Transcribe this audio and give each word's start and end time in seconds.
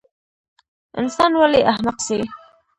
انسان 0.99 1.31
ولۍ 1.39 1.61
احمق 1.71 1.97
سي؟ 2.07 2.19